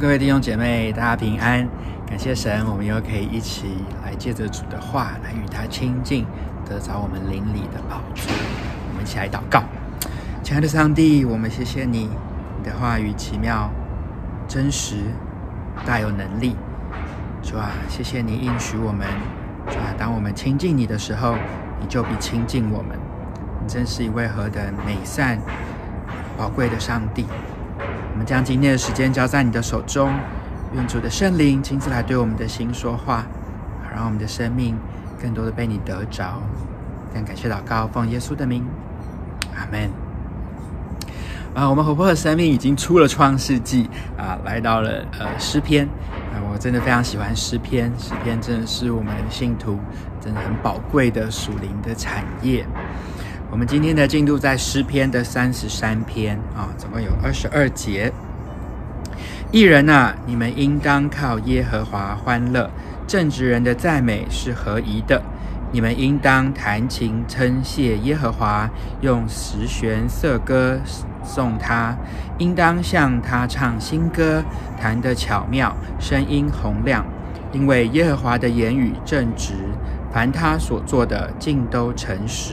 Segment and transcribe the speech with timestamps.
[0.00, 1.68] 各位弟兄姐妹，大家平安！
[2.06, 6.24] 感谢神，我们又可以一起来借着主的话来与他亲近，
[6.64, 8.30] 得着我们灵里的宝珠。
[8.30, 9.64] 我们一起来祷告，
[10.44, 12.08] 亲爱的上帝，我们谢谢你，
[12.58, 13.68] 你的话语奇妙、
[14.46, 14.98] 真实、
[15.84, 16.54] 大有能力。
[17.42, 19.04] 主啊，谢谢你应许我们，
[19.66, 21.34] 主啊，当我们亲近你的时候，
[21.80, 22.96] 你就必亲近我们。
[23.60, 25.40] 你真是一位何等美善、
[26.36, 27.26] 宝贵的上帝。
[28.18, 30.12] 我们将今天的时间交在你的手中，
[30.74, 33.18] 愿主的圣灵亲自来对我们的心说话，
[33.80, 34.76] 好让我们的生命
[35.22, 36.42] 更多的被你得着。
[37.14, 38.66] 但感谢祷告，奉耶稣的名，
[39.54, 39.88] 阿门。
[41.54, 45.86] 啊，我们活泼的生命已经出了创世纪啊，来到了呃诗篇
[46.34, 49.78] 啊，我真的非常喜欢诗篇，诗篇真的是我们信徒
[50.20, 52.66] 真的很宝贵的属灵的产业。
[53.50, 58.12] 我们今天的进度在诗篇的三十三篇啊，总共有二十二节。
[59.50, 62.68] 艺人啊，你们应当靠耶和华欢乐；
[63.06, 65.22] 正直人的赞美是合宜的。
[65.72, 68.68] 你们应当弹琴称谢耶和华，
[69.00, 70.78] 用十弦瑟歌
[71.24, 71.96] 颂他，
[72.36, 74.44] 应当向他唱新歌，
[74.78, 77.02] 弹得巧妙，声音洪亮。
[77.50, 79.54] 因为耶和华的言语正直，
[80.12, 82.52] 凡他所做的尽都诚实。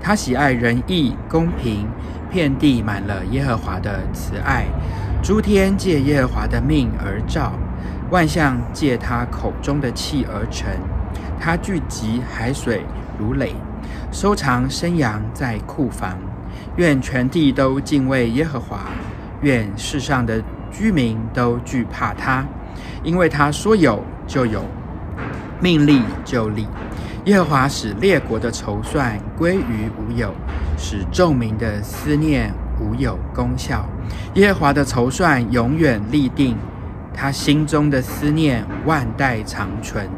[0.00, 1.86] 他喜爱仁义公平，
[2.30, 4.64] 遍地满了耶和华的慈爱。
[5.22, 7.52] 诸天借耶和华的命而造，
[8.10, 10.66] 万象借他口中的气而成。
[11.38, 12.82] 他聚集海水
[13.18, 13.54] 如垒，
[14.10, 16.18] 收藏生羊在库房。
[16.76, 18.80] 愿全地都敬畏耶和华，
[19.42, 22.44] 愿世上的居民都惧怕他，
[23.02, 24.64] 因为他说有就有，
[25.60, 26.66] 命立就立。
[27.26, 30.32] 耶和华使列国的筹算归于无有，
[30.78, 32.50] 使众民的思念
[32.80, 33.84] 无有功效。
[34.34, 36.56] 耶和华的筹算永远立定，
[37.12, 40.08] 他心中的思念万代长存。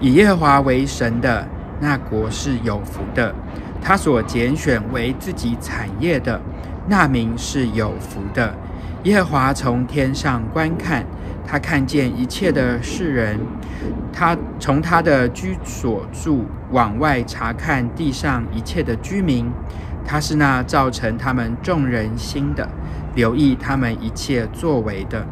[0.00, 1.46] 以耶和华为神的
[1.78, 3.34] 那国是有福的，
[3.82, 6.40] 他所拣选为自己产业的
[6.88, 8.54] 那民是有福的。
[9.04, 11.06] 耶和华从天上观看。
[11.46, 13.40] 他看见一切的世人，
[14.12, 19.50] 他从他的居所处往外查看地上一切的居民。
[20.04, 22.68] 他是那造成他们众人心的，
[23.16, 25.26] 留意他们一切作为的。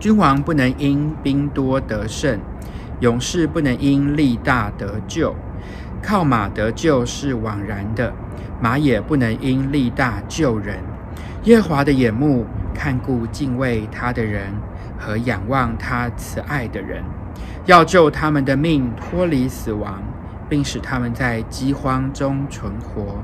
[0.00, 2.38] 君王不能因兵多得胜，
[3.00, 5.34] 勇士不能因力大得救。
[6.00, 8.14] 靠马得救是枉然的，
[8.62, 10.78] 马也不能因力大救人。
[11.44, 12.46] 耶和华的眼目
[12.78, 14.54] 看顾敬畏他的人。
[15.00, 17.04] 和仰望他慈爱的人，
[17.66, 20.02] 要救他们的命脱离死亡，
[20.48, 23.22] 并使他们在饥荒中存活。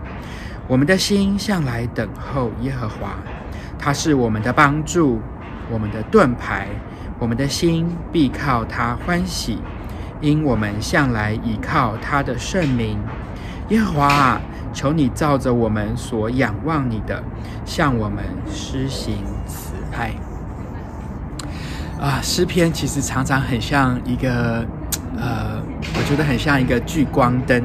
[0.69, 3.17] 我们的心向来等候耶和华，
[3.77, 5.21] 他是我们的帮助，
[5.69, 6.69] 我们的盾牌。
[7.19, 9.59] 我们的心必靠他欢喜，
[10.21, 13.01] 因我们向来倚靠他的圣名。
[13.71, 14.41] 耶和华啊，
[14.75, 17.23] 求你照着我们所仰望你的，
[17.65, 20.13] 向我们施行慈爱。
[21.99, 24.67] 啊，诗篇其实常常很像一个，
[25.17, 25.63] 呃，
[25.97, 27.63] 我觉得很像一个聚光灯。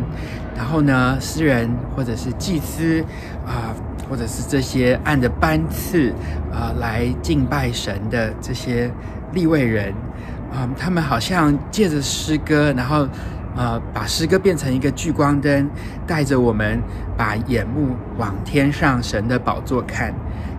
[0.55, 3.01] 然后呢，诗人或者是祭司
[3.45, 3.73] 啊，
[4.09, 6.13] 或者是这些按着班次
[6.53, 8.91] 啊来敬拜神的这些
[9.33, 9.93] 立位人
[10.53, 13.07] 啊，他们好像借着诗歌，然后
[13.59, 15.69] 呃，把诗歌变成一个聚光灯，
[16.07, 16.81] 带着我们
[17.17, 20.13] 把眼目往天上神的宝座看。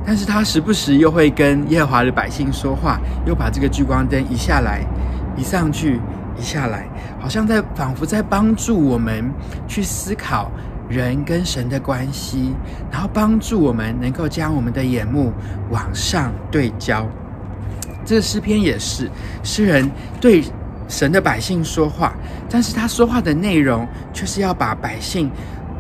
[0.05, 4.83] 但是他时不时又会跟耶和华的百姓说话，又把这个聚光灯移下来，
[5.35, 5.99] 移上去，
[6.37, 6.87] 移下来，
[7.19, 9.33] 好像在仿佛在帮助我们
[9.67, 10.53] 去思考
[10.87, 12.55] 人跟神的关系，
[12.93, 15.33] 然后帮助我们能够将我们的眼目
[15.71, 17.07] 往上对焦。
[18.05, 19.09] 这个诗篇也是
[19.43, 19.91] 诗人
[20.21, 20.45] 对
[20.91, 22.13] 神的百姓说话，
[22.51, 25.31] 但是他说话的内容却是要把百姓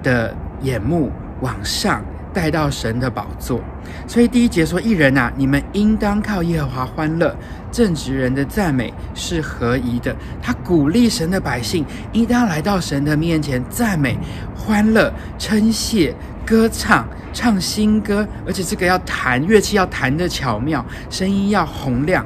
[0.03, 1.12] 的眼目
[1.43, 2.03] 往上。
[2.33, 3.61] 带到神的宝座，
[4.07, 7.35] 所以第一节说：“义人啊，你们应当靠耶和华欢乐；
[7.73, 14.17] 正直人的赞美是合宜的。”他鼓励神的百姓应当来到神的面前赞美、
[14.55, 16.15] 欢乐、称谢、
[16.47, 22.25] 歌唱、唱新歌，而且这个要弹乐器要弹得巧妙，声音要洪亮。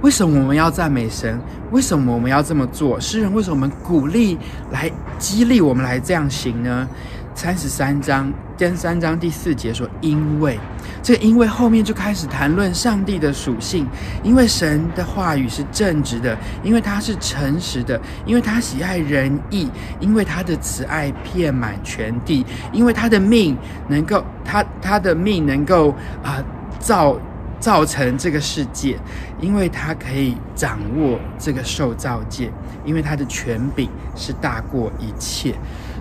[0.00, 1.38] 为什么我们要赞美神？
[1.70, 3.00] 为什么我们要这么做？
[3.00, 4.38] 诗人为什么我们鼓励
[4.70, 6.88] 来激励我们来这样行呢？
[7.34, 10.58] 三十三章，第三章第四节说：“因为
[11.04, 13.86] 这，因为后面就开始谈论上帝的属性。
[14.24, 23.56] 因为神的话语是正直的，因为他是诚实的，因为他喜爱仁义，因为他的慈爱遍满全地，因为他的命
[23.86, 25.90] 能够，他他的命能够
[26.24, 26.42] 啊、
[26.80, 27.16] 造
[27.60, 28.98] 造成这个世界，
[29.40, 32.50] 因为他可以掌握这个受造界，
[32.84, 35.54] 因为他的权柄是大过一切，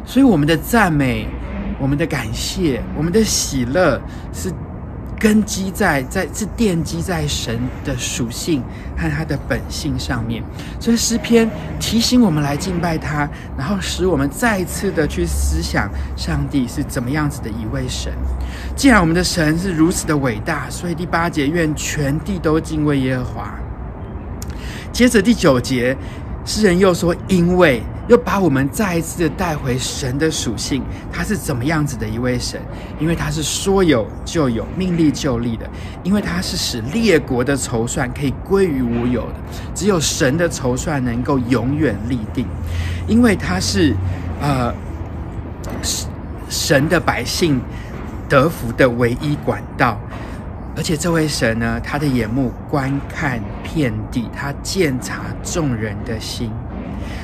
[0.06, 1.28] 所以我们的赞美、
[1.80, 4.02] 我们的感谢、我们的喜乐
[4.34, 4.52] 是。
[5.20, 8.62] 根基在在是奠基在神的属性
[8.96, 10.44] 和他的本性上面，
[10.80, 11.50] 所以诗篇
[11.80, 13.28] 提醒我们来敬拜他，
[13.58, 18.14] 然后使我们再次的去思想上帝是怎么样子的一位神。
[18.76, 23.54] 既然我们的神是如此的伟大，所以第八节愿全地都敬畏耶和华。
[24.92, 25.96] 接着第九节，
[26.48, 27.84] 诗人又说，因为。
[28.08, 32.58] 又把我们再一次的带回神的属性，他是怎么样子的一位神？
[33.02, 35.66] 因为他是说有就有，命立就立的；
[36.04, 39.34] 因为他是使列国的筹算可以归于无有的，
[39.76, 42.46] 只有神的筹算能够永远立定；
[43.10, 43.94] 因为他是
[44.40, 44.74] 呃
[46.48, 47.60] 神的百姓
[48.30, 50.00] 得福的唯一管道，
[50.78, 53.38] 而且这位神呢，他的眼目观看
[53.74, 56.50] 遍地，他鉴察众人的心。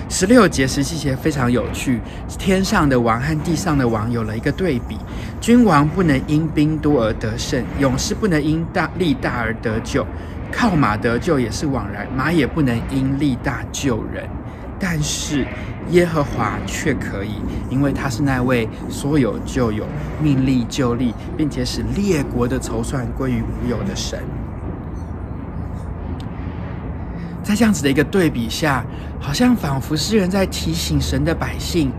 [0.10, 2.00] 十六节、十七节非常有趣，
[2.38, 4.98] 天上的王和地上的王有了一个对比：
[5.42, 10.06] 君王不能因兵多而得胜，勇士不能因大力大而得救，
[10.51, 14.28] 靠马得救也是枉然，马也不能因力大救人。
[14.80, 15.48] 但是
[15.92, 19.86] 耶和华却可以，因为他是那位说有就有、
[20.22, 24.19] 命立就立，并且使列国的筹算归于无有的神。
[27.44, 28.84] 在这样子的一个对比下，
[29.19, 31.92] 好像仿佛诗人在提醒神的百姓，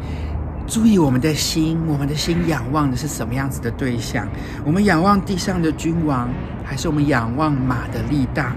[0.67, 4.26] 注意我们的心，我们的心仰望的是什么样子的对象？
[4.64, 6.31] 我们仰望地上的君王，
[6.64, 8.56] 还是我们仰望马的力大，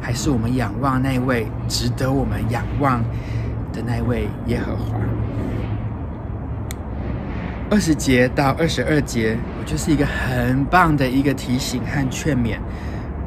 [0.00, 3.02] 还是我们仰望那位值得我们仰望
[3.72, 4.96] 的那位耶和华？
[7.70, 12.58] 二十节到二十二节，我就是一个很棒的一个提醒和劝勉。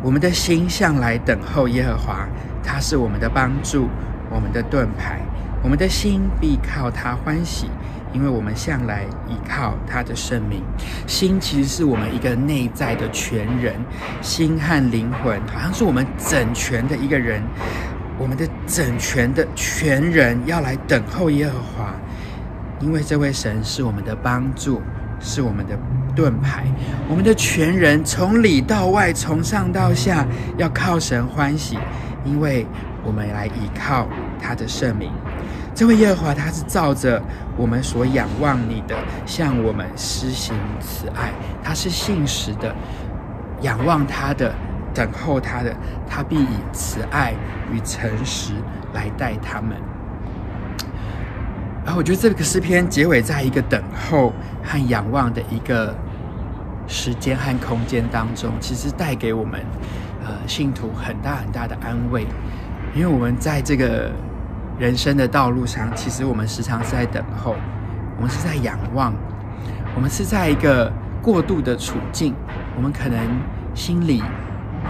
[0.02, 2.28] 我们的心向来等候耶和华。
[2.64, 3.88] 他是我们的帮助，
[4.30, 5.20] 我们的盾牌，
[5.64, 7.70] 我们的心必靠他欢喜，
[8.14, 10.64] 因为我们向来倚靠他的圣名。
[11.08, 13.76] 心其实是我们一个内在的全人，
[14.22, 17.42] 心和灵魂好像是我们整全的一个人。
[18.18, 21.96] 我们的整全的全人要来等候耶和华，
[22.80, 24.80] 因为这位神是我们的帮助，
[25.20, 25.76] 是我们的
[26.16, 26.66] 盾牌。
[27.10, 30.24] 我们的全人从里到外，从上到下，
[30.58, 31.80] 要靠神欢喜。
[32.24, 32.66] 因为
[33.04, 34.08] 我们来依靠
[34.40, 35.12] 他的圣名，
[35.74, 37.22] 这位耶和华他是照着
[37.58, 38.96] 我们所仰望你的，
[39.26, 41.32] 向我们施行慈爱。
[41.64, 42.76] 他是信实的，
[43.62, 44.54] 仰望他的，
[44.94, 45.76] 等候他的，
[46.08, 47.34] 他必以慈爱
[47.72, 48.54] 与诚实
[48.94, 49.78] 来待他们。
[51.84, 54.32] 然后我觉得这个诗篇结尾在一个等候
[54.64, 55.96] 和仰望的一个
[56.86, 59.60] 时间和空间当中，其实带给我们。
[60.24, 62.28] 呃，信徒很大很大的安慰，
[62.94, 64.12] 因为我们在这个
[64.78, 67.56] 人生的道路上，其实我们时常是在等候，
[68.18, 69.14] 我们是在仰望，
[69.96, 70.92] 我们是在一个
[71.24, 72.36] 过渡的处境，
[72.76, 73.20] 我们可能
[73.74, 74.22] 心里、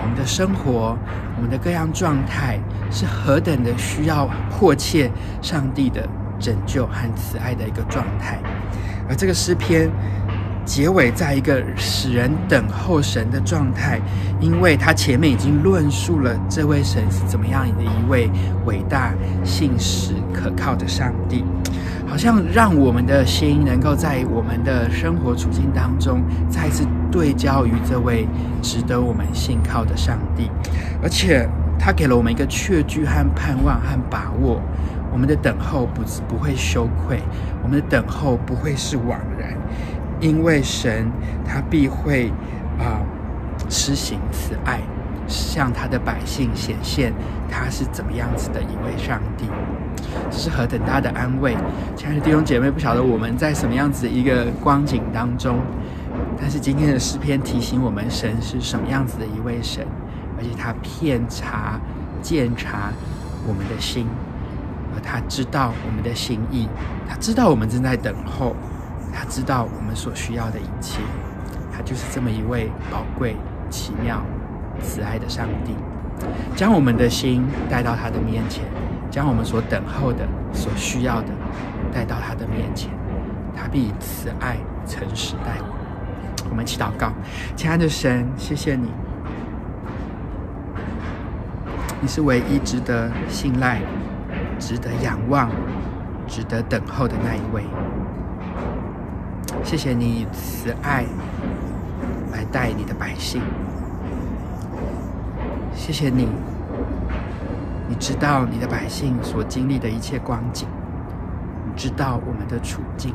[0.02, 0.98] 我们的生活、
[1.38, 2.60] 我们的各样状态，
[2.92, 5.10] 是何等的需要迫切
[5.42, 6.06] 上帝的
[6.40, 8.38] 拯救和慈爱的一个状态，
[9.08, 9.90] 而这个诗篇。
[10.64, 14.00] 结尾在一个使人等候神的状态，
[14.40, 18.30] 因为他前面已经论述了这位神是怎么样的一位
[18.66, 19.14] 伟大、
[19.44, 21.44] 信实、可靠的上帝，
[22.08, 28.28] 好像让我们的心能够在我们的生活处境当中再次对焦于这位
[28.62, 30.50] 值得我们信靠的上帝，
[31.02, 34.62] 而且他给了我们一个确据和盼望和把握，
[35.12, 37.20] 我们的等候不不会羞愧，
[37.64, 39.52] 我们的等候不会是枉然。
[40.22, 41.12] 因为神
[41.44, 42.30] 他必会
[42.80, 43.06] 啊、呃、
[43.70, 44.80] 施行慈爱，
[45.28, 47.12] 向他的百姓显现
[47.50, 49.46] 他是怎么样子的一位上帝，
[50.30, 51.58] 这是何等大的安慰！
[51.96, 55.58] 亲爱的弟兄姐妹，不晓得我们在什么样子的一个光景当中，
[56.40, 59.86] 但是今天的诗篇提醒我们，神是什么样子的一位神，
[60.38, 61.80] 而且他遍察、
[62.22, 62.92] 鉴察
[63.48, 64.06] 我们的心，
[64.94, 66.68] 而他知道我们的心意，
[67.10, 68.56] 他知道我们正在等候。
[69.14, 71.02] 他知道我们所需要的一切，
[71.72, 73.36] 他就是这么一位宝贵、
[73.70, 74.22] 奇妙、
[74.82, 75.76] 慈爱的上帝，
[76.56, 78.64] 将我们的心带到他的面前，
[79.10, 81.28] 将我们所等候的、所需要的
[81.94, 82.90] 带到他的面前，
[83.56, 85.78] 他必以慈爱、诚实待我。
[86.50, 87.12] 我们一起祷告，
[87.56, 88.90] 亲爱的神，谢谢你，
[92.02, 93.80] 你是唯一值得信赖、
[94.60, 95.50] 值得仰望、
[96.28, 97.64] 值得等候的那一位。
[99.64, 101.06] 谢谢你以慈爱
[102.34, 103.42] 来待你的百姓，
[105.74, 106.28] 谢谢你，
[107.88, 110.68] 你知道你的百姓所经历的一切光景，
[111.66, 113.14] 你知道我们的处境。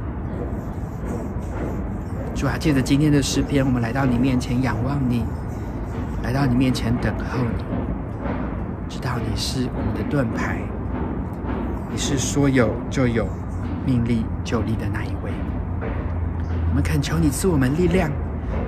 [2.35, 5.25] 主啊，借着今天的诗篇，我们来到你面前仰望你，
[6.23, 7.65] 来到你面前等候你，
[8.88, 10.61] 知道你是我们的盾牌，
[11.91, 13.26] 你是说有就有、
[13.85, 15.33] 命立就立的那一位。
[16.76, 18.11] 我们恳求你赐我们力量，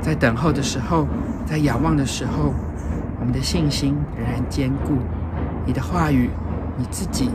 [0.01, 1.07] 在等候的时候，
[1.45, 2.55] 在仰望的时候，
[3.21, 4.95] 我们的信心仍然坚固。
[5.67, 6.31] 你的话语，
[6.79, 7.29] 你自己，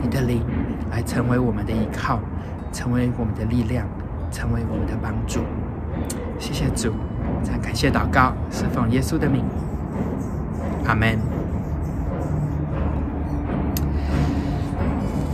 [0.00, 0.42] 你的灵，
[0.90, 2.20] 来成为我们的依靠，
[2.72, 3.86] 成为我们的力量，
[4.30, 5.40] 成为我们的帮助。
[6.38, 6.94] 谢谢主，
[7.42, 9.44] 再感谢祷告，是奉耶稣的名，
[10.86, 11.18] 阿门。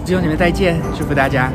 [0.04, 1.48] 弟兄姐妹再见，祝福大家。